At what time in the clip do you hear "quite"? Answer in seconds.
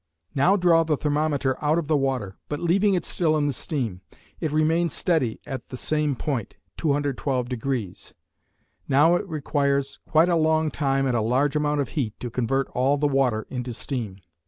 10.07-10.27